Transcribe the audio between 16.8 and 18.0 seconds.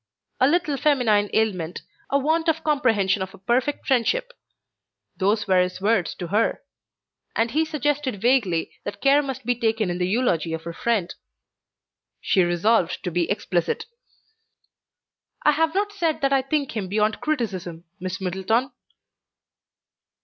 beyond criticism,